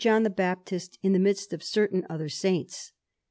John 0.01 0.23
the 0.23 0.31
Baptist 0.31 0.97
in 1.03 1.13
the 1.13 1.19
midst 1.19 1.53
of 1.53 1.61
certain 1.61 2.07
other 2.09 2.27
saints. 2.27 2.91